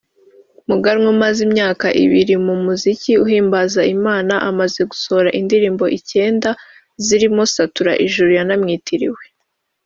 [0.69, 6.49] Muganwa umaze imyaka ibiri mu muziki uhimbaza Imana amaze gusohora indirimbo icyenda
[7.05, 9.23] zirimo “Satura Ijuru” yanamwitiriwe